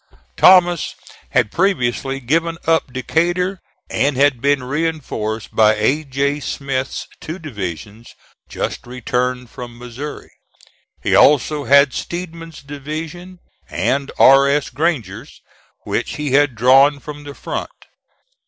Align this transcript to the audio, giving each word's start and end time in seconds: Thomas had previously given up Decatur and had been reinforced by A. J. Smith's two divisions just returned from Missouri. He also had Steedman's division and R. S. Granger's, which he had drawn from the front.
Thomas 0.35 0.95
had 1.29 1.51
previously 1.51 2.19
given 2.19 2.57
up 2.65 2.91
Decatur 2.91 3.59
and 3.87 4.17
had 4.17 4.41
been 4.41 4.63
reinforced 4.63 5.55
by 5.55 5.75
A. 5.75 6.03
J. 6.03 6.39
Smith's 6.39 7.05
two 7.19 7.37
divisions 7.37 8.15
just 8.49 8.87
returned 8.87 9.51
from 9.51 9.77
Missouri. 9.77 10.31
He 11.03 11.13
also 11.13 11.65
had 11.65 11.93
Steedman's 11.93 12.63
division 12.63 13.37
and 13.69 14.11
R. 14.17 14.47
S. 14.49 14.71
Granger's, 14.71 15.39
which 15.83 16.15
he 16.15 16.31
had 16.31 16.55
drawn 16.55 16.99
from 16.99 17.23
the 17.23 17.35
front. 17.35 17.69